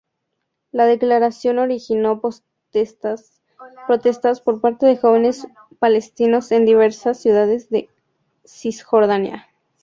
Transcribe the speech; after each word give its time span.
La 0.71 0.87
declaración 0.87 1.59
originó 1.59 2.21
protestas 3.85 4.41
por 4.41 4.59
parte 4.59 4.87
de 4.87 4.97
jóvenes 4.97 5.45
palestinos 5.77 6.51
en 6.51 6.65
diversas 6.65 7.19
ciudades 7.19 7.69
de 7.69 7.87
Cisjordania. 8.43 9.47